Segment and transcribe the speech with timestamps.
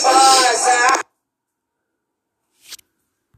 [0.00, 0.21] push.